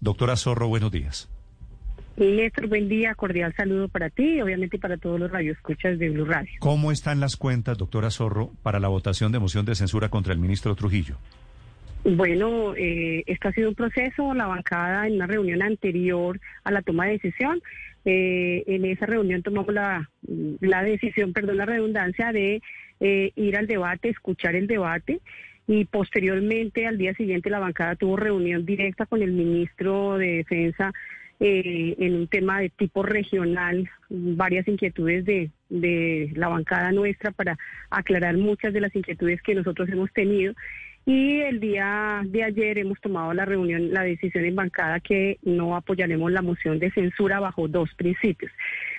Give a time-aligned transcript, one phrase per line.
[0.00, 1.28] Doctora Zorro, buenos días.
[2.16, 6.24] Néstor, buen día, cordial saludo para ti y obviamente para todos los radioescuchas de Blue
[6.24, 6.50] Radio.
[6.58, 10.40] ¿Cómo están las cuentas, doctora Zorro, para la votación de moción de censura contra el
[10.40, 11.16] ministro Trujillo?
[12.04, 16.82] Bueno, eh, esto ha sido un proceso, la bancada en una reunión anterior a la
[16.82, 17.60] toma de decisión,
[18.04, 20.10] eh, en esa reunión tomamos la,
[20.60, 22.62] la decisión, perdón la redundancia, de
[23.00, 25.20] eh, ir al debate, escuchar el debate
[25.68, 30.92] y posteriormente al día siguiente la bancada tuvo reunión directa con el ministro de Defensa
[31.40, 37.56] eh, en un tema de tipo regional, varias inquietudes de, de la bancada nuestra para
[37.90, 40.54] aclarar muchas de las inquietudes que nosotros hemos tenido.
[41.04, 45.76] Y el día de ayer hemos tomado la reunión, la decisión en bancada que no
[45.76, 48.50] apoyaremos la moción de censura bajo dos principios.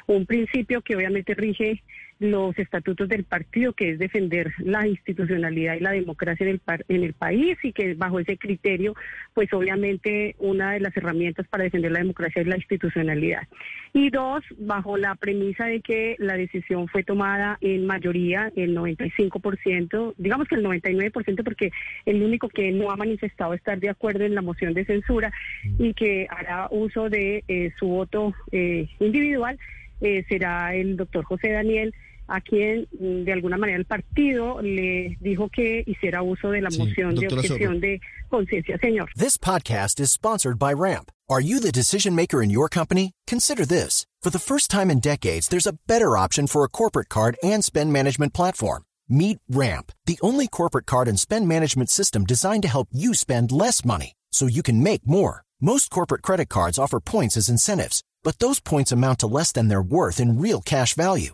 [0.07, 1.83] Un principio que obviamente rige
[2.19, 7.03] los estatutos del partido, que es defender la institucionalidad y la democracia en el, en
[7.03, 8.93] el país y que bajo ese criterio,
[9.33, 13.47] pues obviamente una de las herramientas para defender la democracia es la institucionalidad.
[13.93, 20.13] Y dos, bajo la premisa de que la decisión fue tomada en mayoría, el 95%,
[20.17, 21.71] digamos que el 99%, porque
[22.05, 25.31] el único que no ha manifestado estar de acuerdo en la moción de censura
[25.77, 29.57] y que hará uso de eh, su voto eh, individual
[30.01, 31.93] eh, será el doctor José Daniel
[32.29, 36.69] a quien mm, de alguna manera el partido le dijo que hiciera uso de la
[36.69, 39.09] moción de objeción de conciencia, señor.
[39.15, 41.11] This podcast is sponsored by Ramp.
[41.29, 43.13] Are you the decision maker in your company?
[43.27, 44.05] Consider this.
[44.21, 47.63] For the first time in decades, there's a better option for a corporate card and
[47.63, 48.83] spend management platform.
[49.07, 53.51] Meet Ramp, the only corporate card and spend management system designed to help you spend
[53.51, 55.43] less money so you can make more.
[55.59, 59.67] Most corporate credit cards offer points as incentives, but those points amount to less than
[59.67, 61.33] their worth in real cash value.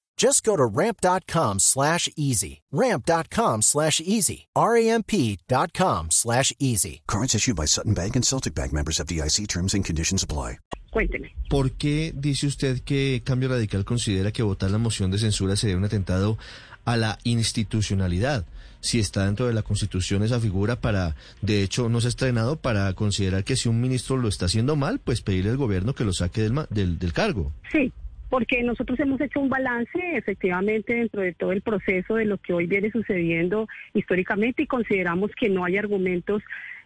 [0.17, 2.61] Just go to ramp.com slash easy.
[2.71, 4.47] Ramp.com slash easy.
[4.55, 7.01] R-A-M-P.com slash easy.
[7.07, 10.59] Cards issued by Sutton Bank and Celtic Bank members of DIC terms and conditions apply.
[10.91, 11.31] Cuénteme.
[11.49, 15.77] ¿Por qué dice usted que Cambio Radical considera que votar la moción de censura sería
[15.77, 16.37] un atentado
[16.85, 18.45] a la institucionalidad?
[18.81, 22.57] Si está dentro de la Constitución esa figura para, de hecho, no se ha estrenado
[22.57, 26.03] para considerar que si un ministro lo está haciendo mal, pues pedirle al gobierno que
[26.03, 27.53] lo saque del, del, del cargo.
[27.71, 27.93] Sí,
[28.31, 32.53] porque nosotros hemos hecho un balance efectivamente dentro de todo el proceso de lo que
[32.53, 36.41] hoy viene sucediendo históricamente y consideramos que no hay argumentos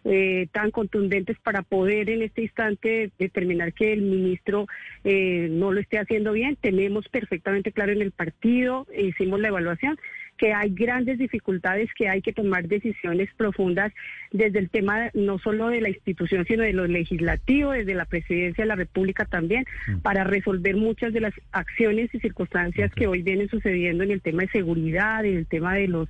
[0.06, 4.66] eh, tan contundentes para poder en este instante determinar que el ministro
[5.04, 6.56] eh, no lo esté haciendo bien.
[6.56, 10.00] Tenemos perfectamente claro en el partido, hicimos la evaluación,
[10.38, 13.94] que hay grandes dificultades, que hay que tomar decisiones profundas
[14.32, 18.64] desde el tema no solo de la institución, sino de lo legislativo, desde la presidencia
[18.64, 20.00] de la República también, mm.
[20.00, 24.44] para resolver muchas de las acciones y circunstancias que hoy vienen sucediendo en el tema
[24.44, 26.10] de seguridad, en el tema de los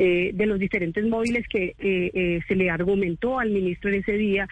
[0.00, 4.12] eh, de los diferentes móviles que eh, eh, se le argumentó al ministro en ese
[4.12, 4.48] día,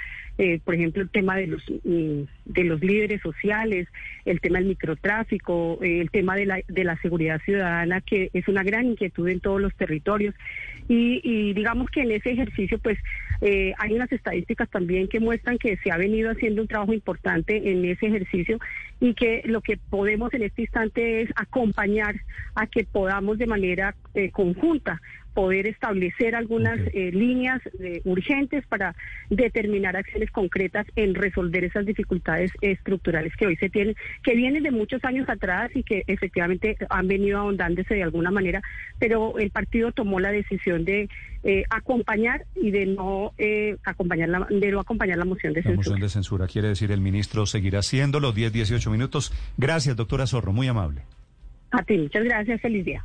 [0.64, 3.86] por ejemplo, el tema de los, mm, de los líderes sociales,
[4.24, 8.64] el tema del microtráfico, el tema de la, de la seguridad ciudadana, que es una
[8.64, 10.34] gran inquietud en todos los territorios.
[10.88, 12.98] Y, y digamos que en ese ejercicio, pues,
[13.40, 17.84] hay unas estadísticas también que muestran que se ha venido haciendo un trabajo importante en
[17.84, 18.58] ese ejercicio
[19.00, 22.16] y que lo que podemos en este instante es acompañar
[22.56, 23.94] a que podamos de manera
[24.32, 25.00] conjunta
[25.36, 28.96] poder establecer algunas eh, líneas eh, urgentes para
[29.28, 34.70] determinar acciones concretas en resolver esas dificultades estructurales que hoy se tienen, que vienen de
[34.70, 38.62] muchos años atrás y que efectivamente han venido ahondándose de alguna manera,
[38.98, 41.10] pero el partido tomó la decisión de
[41.44, 43.32] eh, acompañar y de no
[43.84, 45.84] acompañar la, de no acompañar la moción de censura.
[45.84, 49.34] La moción de censura quiere decir el ministro seguirá haciéndolo 10, 18 minutos.
[49.58, 51.02] Gracias, doctora Zorro, muy amable.
[51.72, 53.04] A ti, muchas gracias, feliz día.